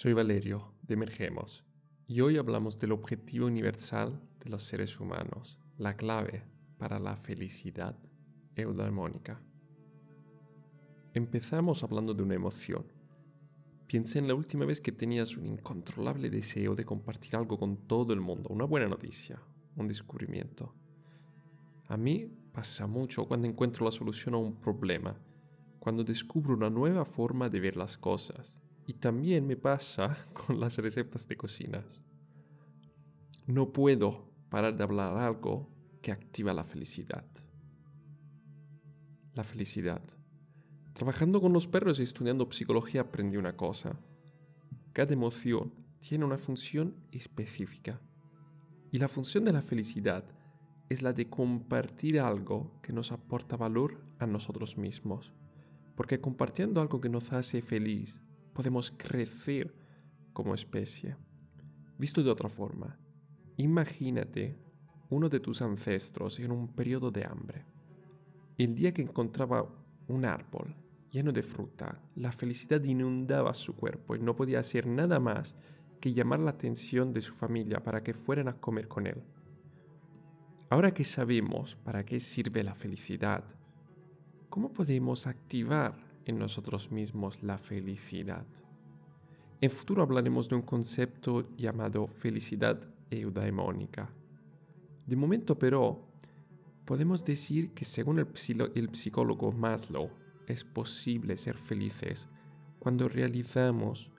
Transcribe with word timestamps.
Soy 0.00 0.12
Valerio 0.12 0.74
de 0.82 0.94
Emergemos 0.94 1.64
y 2.06 2.20
hoy 2.20 2.36
hablamos 2.36 2.78
del 2.78 2.92
objetivo 2.92 3.48
universal 3.48 4.22
de 4.38 4.48
los 4.48 4.62
seres 4.62 5.00
humanos, 5.00 5.58
la 5.76 5.96
clave 5.96 6.44
para 6.78 7.00
la 7.00 7.16
felicidad 7.16 7.96
eudaimónica. 8.54 9.42
Empezamos 11.14 11.82
hablando 11.82 12.14
de 12.14 12.22
una 12.22 12.36
emoción. 12.36 12.86
Piensa 13.88 14.20
en 14.20 14.28
la 14.28 14.36
última 14.36 14.64
vez 14.66 14.80
que 14.80 14.92
tenías 14.92 15.36
un 15.36 15.46
incontrolable 15.46 16.30
deseo 16.30 16.76
de 16.76 16.84
compartir 16.84 17.34
algo 17.34 17.58
con 17.58 17.88
todo 17.88 18.12
el 18.12 18.20
mundo, 18.20 18.50
una 18.50 18.66
buena 18.66 18.86
noticia, 18.86 19.42
un 19.74 19.88
descubrimiento. 19.88 20.76
A 21.88 21.96
mí 21.96 22.30
pasa 22.52 22.86
mucho 22.86 23.26
cuando 23.26 23.48
encuentro 23.48 23.84
la 23.84 23.90
solución 23.90 24.36
a 24.36 24.38
un 24.38 24.60
problema, 24.60 25.18
cuando 25.80 26.04
descubro 26.04 26.54
una 26.54 26.70
nueva 26.70 27.04
forma 27.04 27.48
de 27.48 27.58
ver 27.58 27.76
las 27.76 27.98
cosas 27.98 28.54
y 28.88 28.94
también 28.94 29.46
me 29.46 29.58
pasa 29.58 30.16
con 30.32 30.58
las 30.58 30.78
recetas 30.78 31.28
de 31.28 31.36
cocinas. 31.36 32.00
No 33.46 33.70
puedo 33.70 34.30
parar 34.48 34.78
de 34.78 34.82
hablar 34.82 35.14
algo 35.18 35.68
que 36.00 36.10
activa 36.10 36.54
la 36.54 36.64
felicidad. 36.64 37.26
La 39.34 39.44
felicidad. 39.44 40.00
Trabajando 40.94 41.38
con 41.38 41.52
los 41.52 41.68
perros 41.68 42.00
y 42.00 42.02
estudiando 42.02 42.50
psicología 42.50 43.02
aprendí 43.02 43.36
una 43.36 43.58
cosa. 43.58 44.00
Cada 44.94 45.12
emoción 45.12 45.74
tiene 46.00 46.24
una 46.24 46.38
función 46.38 46.96
específica. 47.12 48.00
Y 48.90 48.96
la 48.96 49.08
función 49.08 49.44
de 49.44 49.52
la 49.52 49.60
felicidad 49.60 50.24
es 50.88 51.02
la 51.02 51.12
de 51.12 51.28
compartir 51.28 52.20
algo 52.20 52.80
que 52.80 52.94
nos 52.94 53.12
aporta 53.12 53.58
valor 53.58 54.02
a 54.18 54.26
nosotros 54.26 54.78
mismos. 54.78 55.34
Porque 55.94 56.22
compartiendo 56.22 56.80
algo 56.80 57.02
que 57.02 57.10
nos 57.10 57.34
hace 57.34 57.60
feliz, 57.60 58.22
podemos 58.58 58.90
crecer 58.90 59.72
como 60.32 60.52
especie. 60.52 61.14
Visto 61.96 62.24
de 62.24 62.30
otra 62.30 62.48
forma, 62.48 62.98
imagínate 63.56 64.58
uno 65.10 65.28
de 65.28 65.38
tus 65.38 65.62
ancestros 65.62 66.40
en 66.40 66.50
un 66.50 66.66
periodo 66.74 67.12
de 67.12 67.24
hambre. 67.24 67.64
El 68.56 68.74
día 68.74 68.92
que 68.92 69.02
encontraba 69.02 69.64
un 70.08 70.24
árbol 70.24 70.74
lleno 71.12 71.30
de 71.30 71.44
fruta, 71.44 72.02
la 72.16 72.32
felicidad 72.32 72.82
inundaba 72.82 73.54
su 73.54 73.76
cuerpo 73.76 74.16
y 74.16 74.18
no 74.18 74.34
podía 74.34 74.58
hacer 74.58 74.88
nada 74.88 75.20
más 75.20 75.54
que 76.00 76.12
llamar 76.12 76.40
la 76.40 76.50
atención 76.50 77.12
de 77.12 77.20
su 77.20 77.34
familia 77.34 77.80
para 77.84 78.02
que 78.02 78.12
fueran 78.12 78.48
a 78.48 78.58
comer 78.58 78.88
con 78.88 79.06
él. 79.06 79.22
Ahora 80.68 80.92
que 80.92 81.04
sabemos 81.04 81.76
para 81.76 82.02
qué 82.02 82.18
sirve 82.18 82.64
la 82.64 82.74
felicidad, 82.74 83.44
¿cómo 84.48 84.72
podemos 84.72 85.28
activar 85.28 86.07
en 86.28 86.38
nosotros 86.38 86.92
mismos 86.92 87.42
la 87.42 87.58
felicidad. 87.58 88.44
En 89.60 89.70
futuro 89.70 90.02
hablaremos 90.02 90.48
de 90.48 90.54
un 90.56 90.62
concepto 90.62 91.48
llamado 91.56 92.06
felicidad 92.06 92.78
eudaimónica. 93.10 94.10
De 95.06 95.16
momento, 95.16 95.58
pero, 95.58 96.06
podemos 96.84 97.24
decir 97.24 97.70
que 97.70 97.84
según 97.86 98.18
el, 98.18 98.28
el 98.74 98.94
psicólogo 98.94 99.50
Maslow, 99.50 100.10
es 100.46 100.64
posible 100.64 101.36
ser 101.36 101.56
felices 101.56 102.28
cuando 102.78 103.08
realizamos 103.08 104.10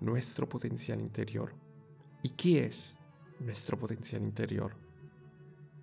nuestro 0.00 0.48
potencial 0.48 1.00
interior. 1.00 1.54
¿Y 2.22 2.30
qué 2.30 2.66
es 2.66 2.94
nuestro 3.40 3.78
potencial 3.78 4.22
interior? 4.22 4.76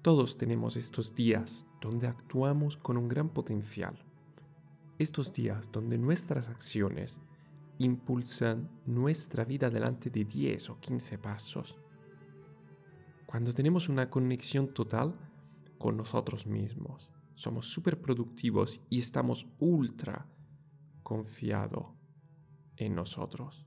Todos 0.03 0.37
tenemos 0.37 0.77
estos 0.77 1.13
días 1.15 1.65
donde 1.81 2.07
actuamos 2.07 2.77
con 2.77 2.97
un 2.97 3.07
gran 3.07 3.29
potencial 3.29 4.03
estos 5.01 5.33
días 5.33 5.71
donde 5.71 5.97
nuestras 5.97 6.47
acciones 6.47 7.19
impulsan 7.79 8.69
nuestra 8.85 9.43
vida 9.43 9.69
delante 9.69 10.11
de 10.11 10.25
10 10.25 10.69
o 10.69 10.79
15 10.79 11.17
pasos. 11.17 11.75
Cuando 13.25 13.53
tenemos 13.53 13.89
una 13.89 14.09
conexión 14.09 14.73
total 14.73 15.15
con 15.79 15.97
nosotros 15.97 16.45
mismos, 16.45 17.09
somos 17.33 17.65
súper 17.73 17.99
productivos 17.99 18.79
y 18.89 18.99
estamos 18.99 19.47
ultra 19.59 20.27
confiados 21.01 21.87
en 22.77 22.93
nosotros. 22.93 23.65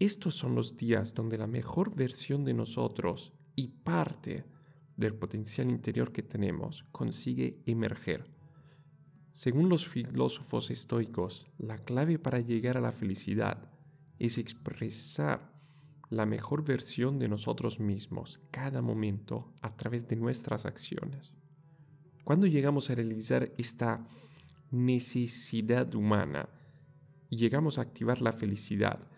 Estos 0.00 0.34
son 0.34 0.56
los 0.56 0.76
días 0.76 1.14
donde 1.14 1.38
la 1.38 1.46
mejor 1.46 1.94
versión 1.94 2.44
de 2.44 2.54
nosotros 2.54 3.32
y 3.54 3.68
parte 3.68 4.44
del 4.96 5.14
potencial 5.14 5.70
interior 5.70 6.10
que 6.10 6.24
tenemos 6.24 6.84
consigue 6.90 7.62
emerger 7.66 8.41
según 9.32 9.70
los 9.70 9.88
filósofos 9.88 10.70
estoicos, 10.70 11.46
la 11.58 11.78
clave 11.78 12.18
para 12.18 12.40
llegar 12.40 12.76
a 12.76 12.82
la 12.82 12.92
felicidad 12.92 13.70
es 14.18 14.36
expresar 14.36 15.52
la 16.10 16.26
mejor 16.26 16.62
versión 16.62 17.18
de 17.18 17.28
nosotros 17.28 17.80
mismos 17.80 18.40
cada 18.50 18.82
momento 18.82 19.54
a 19.62 19.74
través 19.74 20.06
de 20.06 20.16
nuestras 20.16 20.66
acciones. 20.66 21.32
Cuando 22.24 22.46
llegamos 22.46 22.90
a 22.90 22.94
realizar 22.94 23.50
esta 23.56 24.06
necesidad 24.70 25.94
humana 25.94 26.50
y 27.30 27.38
llegamos 27.38 27.78
a 27.78 27.82
activar 27.82 28.20
la 28.20 28.32
felicidad, 28.32 29.08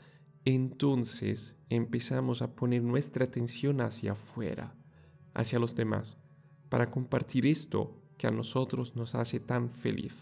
entonces 0.45 1.57
empezamos 1.71 2.41
a 2.41 2.55
poner 2.55 2.83
nuestra 2.83 3.25
atención 3.25 3.81
hacia 3.81 4.13
afuera, 4.13 4.77
hacia 5.35 5.59
los 5.59 5.75
demás, 5.75 6.17
para 6.69 6.93
compartir 6.93 7.47
esto 7.47 8.04
que 8.17 8.27
a 8.27 8.31
nosotros 8.31 8.97
nos 8.97 9.15
hace 9.15 9.41
tan 9.41 9.71
feliz. 9.71 10.17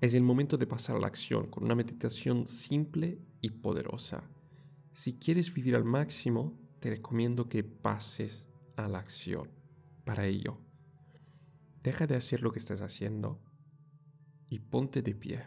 Es 0.00 0.14
el 0.14 0.22
momento 0.22 0.56
de 0.56 0.66
pasar 0.66 0.96
a 0.96 1.00
la 1.00 1.08
acción 1.08 1.48
con 1.48 1.64
una 1.64 1.74
meditación 1.74 2.46
simple 2.46 3.18
y 3.40 3.50
poderosa. 3.50 4.22
Si 4.92 5.14
quieres 5.14 5.52
vivir 5.52 5.74
al 5.74 5.84
máximo, 5.84 6.56
te 6.80 6.90
recomiendo 6.90 7.48
que 7.48 7.64
pases 7.64 8.46
a 8.76 8.88
la 8.88 8.98
acción. 8.98 9.50
Para 10.04 10.26
ello, 10.26 10.58
deja 11.82 12.06
de 12.06 12.16
hacer 12.16 12.42
lo 12.42 12.52
que 12.52 12.60
estás 12.60 12.80
haciendo 12.80 13.40
y 14.48 14.60
ponte 14.60 15.02
de 15.02 15.14
pie. 15.14 15.46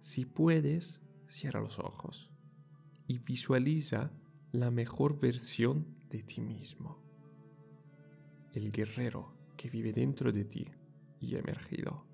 Si 0.00 0.26
puedes, 0.26 1.00
cierra 1.26 1.60
los 1.60 1.78
ojos 1.78 2.30
y 3.06 3.18
visualiza 3.18 4.12
la 4.52 4.70
mejor 4.70 5.18
versión 5.18 5.96
de 6.10 6.22
ti 6.22 6.42
mismo 6.42 7.02
el 8.52 8.70
guerrero 8.70 9.32
que 9.56 9.70
vive 9.70 9.92
dentro 9.92 10.32
de 10.32 10.44
ti 10.44 10.66
y 11.20 11.36
emergido. 11.36 12.04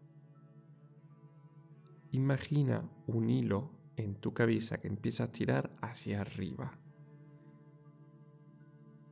Imagina 2.12 2.88
un 3.06 3.28
hilo 3.28 3.70
en 3.96 4.14
tu 4.14 4.32
cabeza 4.32 4.78
que 4.78 4.88
empieza 4.88 5.24
a 5.24 5.32
tirar 5.32 5.76
hacia 5.82 6.20
arriba. 6.20 6.78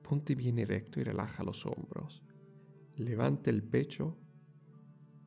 Ponte 0.02 0.34
bien 0.34 0.58
erecto 0.58 1.00
y 1.00 1.02
relaja 1.02 1.42
los 1.42 1.66
hombros. 1.66 2.22
Levanta 2.96 3.50
el 3.50 3.62
pecho 3.62 4.16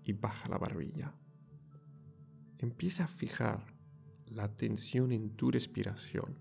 y 0.03 0.13
baja 0.13 0.49
la 0.49 0.57
barbilla. 0.57 1.13
Empieza 2.57 3.03
a 3.03 3.07
fijar 3.07 3.75
la 4.27 4.45
atención 4.45 5.11
en 5.11 5.31
tu 5.31 5.51
respiración 5.51 6.39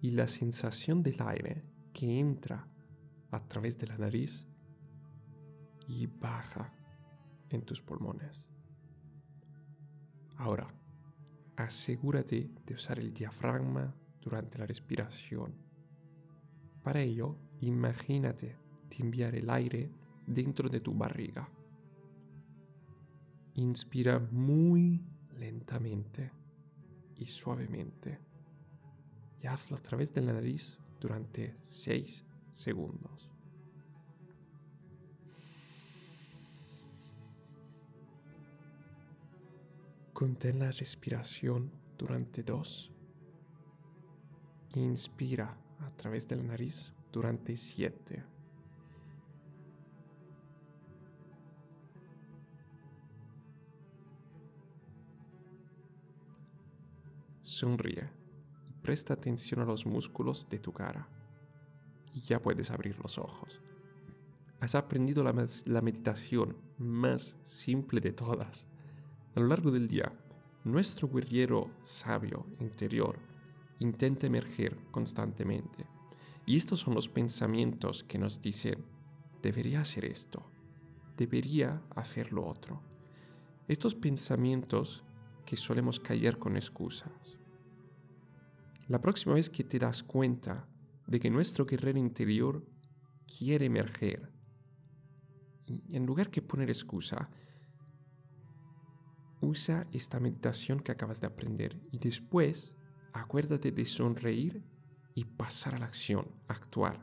y 0.00 0.10
la 0.10 0.26
sensación 0.26 1.02
del 1.02 1.20
aire 1.20 1.64
que 1.92 2.18
entra 2.18 2.68
a 3.30 3.46
través 3.46 3.78
de 3.78 3.86
la 3.86 3.96
nariz 3.96 4.46
y 5.92 6.06
baja 6.06 6.72
en 7.50 7.62
tus 7.62 7.82
pulmones. 7.82 8.48
Ahora, 10.36 10.72
asegúrate 11.56 12.50
de 12.64 12.74
usar 12.74 12.98
el 12.98 13.12
diafragma 13.12 13.94
durante 14.20 14.58
la 14.58 14.66
respiración. 14.66 15.54
Para 16.82 17.00
ello, 17.00 17.36
imagínate 17.60 18.56
de 18.88 18.96
enviar 18.98 19.34
el 19.34 19.50
aire 19.50 19.92
dentro 20.26 20.68
de 20.70 20.80
tu 20.80 20.94
barriga. 20.94 21.48
Inspira 23.54 24.18
muy 24.18 25.04
lentamente 25.36 26.32
y 27.16 27.26
suavemente 27.26 28.18
y 29.42 29.46
hazlo 29.46 29.76
a 29.76 29.80
través 29.80 30.14
de 30.14 30.22
la 30.22 30.32
nariz 30.32 30.78
durante 30.98 31.56
6 31.62 32.24
segundos. 32.50 33.31
Contén 40.22 40.60
la 40.60 40.70
respiración 40.70 41.72
durante 41.98 42.44
dos. 42.44 42.92
Inspira 44.76 45.58
a 45.80 45.90
través 45.96 46.28
de 46.28 46.36
la 46.36 46.44
nariz 46.44 46.92
durante 47.10 47.56
siete. 47.56 48.22
Sonríe 57.42 58.08
y 58.70 58.74
presta 58.80 59.14
atención 59.14 59.58
a 59.58 59.64
los 59.64 59.86
músculos 59.86 60.48
de 60.48 60.60
tu 60.60 60.72
cara. 60.72 61.08
Y 62.14 62.20
ya 62.20 62.40
puedes 62.40 62.70
abrir 62.70 62.96
los 63.00 63.18
ojos. 63.18 63.60
Has 64.60 64.76
aprendido 64.76 65.24
la, 65.24 65.32
meditación 65.82 66.56
más 66.78 67.34
simple 67.42 68.00
de 68.00 68.12
todas 68.12 68.68
a 69.34 69.40
lo 69.40 69.46
largo 69.46 69.70
del 69.70 69.88
día, 69.88 70.12
nuestro 70.64 71.08
guerrero 71.08 71.70
sabio 71.84 72.46
interior 72.60 73.18
intenta 73.78 74.26
emerger 74.26 74.76
constantemente. 74.90 75.86
Y 76.44 76.56
estos 76.56 76.80
son 76.80 76.94
los 76.94 77.08
pensamientos 77.08 78.04
que 78.04 78.18
nos 78.18 78.42
dicen, 78.42 78.84
debería 79.42 79.80
hacer 79.80 80.04
esto, 80.04 80.44
debería 81.16 81.82
hacer 81.94 82.32
lo 82.32 82.46
otro. 82.46 82.82
Estos 83.68 83.94
pensamientos 83.94 85.02
que 85.46 85.56
solemos 85.56 85.98
caer 85.98 86.38
con 86.38 86.56
excusas. 86.56 87.38
La 88.88 89.00
próxima 89.00 89.34
vez 89.34 89.48
que 89.48 89.64
te 89.64 89.78
das 89.78 90.02
cuenta 90.02 90.68
de 91.06 91.18
que 91.18 91.30
nuestro 91.30 91.64
guerrero 91.64 91.98
interior 91.98 92.66
quiere 93.26 93.66
emerger, 93.66 94.30
en 95.66 96.04
lugar 96.04 96.30
que 96.30 96.42
poner 96.42 96.68
excusa, 96.68 97.30
usa 99.42 99.86
esta 99.92 100.20
meditación 100.20 100.80
que 100.80 100.92
acabas 100.92 101.20
de 101.20 101.26
aprender 101.26 101.80
y 101.90 101.98
después 101.98 102.72
acuérdate 103.12 103.72
de 103.72 103.84
sonreír 103.84 104.64
y 105.14 105.24
pasar 105.24 105.74
a 105.74 105.78
la 105.78 105.86
acción, 105.86 106.26
actuar. 106.48 107.00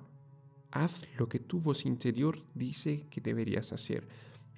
Haz 0.71 1.01
lo 1.17 1.27
que 1.27 1.39
tu 1.39 1.59
voz 1.59 1.85
interior 1.85 2.43
dice 2.53 3.07
que 3.09 3.21
deberías 3.21 3.71
hacer 3.73 4.07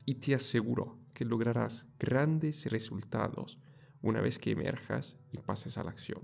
y 0.06 0.16
te 0.16 0.36
aseguro 0.36 1.00
que 1.14 1.26
lograrás 1.26 1.86
grandes 2.00 2.66
resultados 2.66 3.60
una 4.02 4.22
vez 4.22 4.40
que 4.40 4.52
emerjas 4.52 5.18
y 5.32 5.38
pases 5.38 5.78
a 5.78 5.84
la 5.84 5.92
acción. 5.92 6.22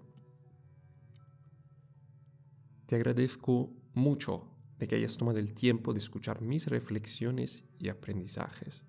Te 2.86 2.96
agradezco 2.96 3.74
mucho 3.94 4.50
de 4.80 4.88
que 4.88 4.96
hayas 4.96 5.18
tomado 5.18 5.40
el 5.40 5.54
tiempo 5.54 5.94
de 5.94 6.00
escuchar 6.00 6.42
mis 6.42 6.68
reflexiones 6.68 7.64
y 7.80 7.90
aprendizajes. 7.90 8.84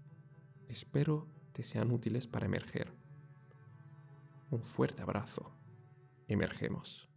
Espero 0.69 1.29
te 1.59 1.65
sean 1.65 1.91
útiles 1.91 2.29
para 2.29 2.47
emerger. 2.47 2.93
Un 4.53 4.63
fuerte 4.63 5.03
abrazo. 5.03 5.51
Emergemos. 6.29 7.08